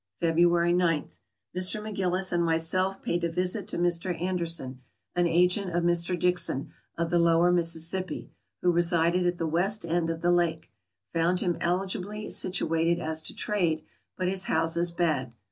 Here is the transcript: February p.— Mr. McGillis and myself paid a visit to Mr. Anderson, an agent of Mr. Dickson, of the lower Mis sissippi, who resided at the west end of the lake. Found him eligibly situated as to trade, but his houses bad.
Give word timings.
February 0.19 0.71
p.— 0.73 0.77
Mr. 1.55 1.79
McGillis 1.79 2.33
and 2.33 2.43
myself 2.43 3.03
paid 3.03 3.23
a 3.23 3.29
visit 3.31 3.67
to 3.67 3.77
Mr. 3.77 4.19
Anderson, 4.19 4.81
an 5.15 5.27
agent 5.27 5.69
of 5.75 5.83
Mr. 5.83 6.17
Dickson, 6.19 6.71
of 6.97 7.11
the 7.11 7.19
lower 7.19 7.51
Mis 7.51 7.77
sissippi, 7.77 8.29
who 8.63 8.71
resided 8.71 9.27
at 9.27 9.37
the 9.37 9.45
west 9.45 9.85
end 9.85 10.09
of 10.09 10.21
the 10.21 10.31
lake. 10.31 10.71
Found 11.13 11.41
him 11.41 11.55
eligibly 11.61 12.31
situated 12.31 12.99
as 12.99 13.21
to 13.21 13.35
trade, 13.35 13.83
but 14.17 14.27
his 14.27 14.45
houses 14.45 14.89
bad. 14.89 15.33